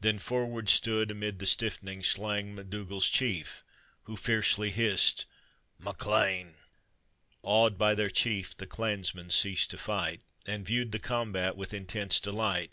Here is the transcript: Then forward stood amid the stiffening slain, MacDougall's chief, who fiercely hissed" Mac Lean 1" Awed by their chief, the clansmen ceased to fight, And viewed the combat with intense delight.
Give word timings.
Then 0.00 0.20
forward 0.20 0.68
stood 0.68 1.10
amid 1.10 1.40
the 1.40 1.44
stiffening 1.44 2.04
slain, 2.04 2.54
MacDougall's 2.54 3.08
chief, 3.08 3.64
who 4.04 4.16
fiercely 4.16 4.70
hissed" 4.70 5.26
Mac 5.84 6.06
Lean 6.06 6.54
1" 7.40 7.40
Awed 7.42 7.76
by 7.76 7.96
their 7.96 8.08
chief, 8.10 8.56
the 8.56 8.68
clansmen 8.68 9.28
ceased 9.30 9.70
to 9.70 9.76
fight, 9.76 10.20
And 10.46 10.64
viewed 10.64 10.92
the 10.92 11.00
combat 11.00 11.56
with 11.56 11.74
intense 11.74 12.20
delight. 12.20 12.70